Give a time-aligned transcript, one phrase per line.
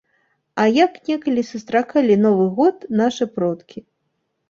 [0.63, 3.89] А як некалі сустракалі новы год нашы продкі?